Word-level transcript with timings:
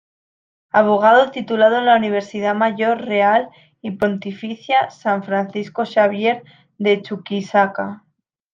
Abogado 0.71 1.29
titulado 1.29 1.77
en 1.77 1.85
la 1.85 1.95
Universidad 1.95 2.55
Mayor 2.55 3.01
Real 3.05 3.49
y 3.83 3.91
Pontificia 3.91 4.89
San 4.89 5.21
Francisco 5.23 5.83
Xavier 5.85 6.41
de 6.79 7.03
Chuquisaca. 7.03 8.03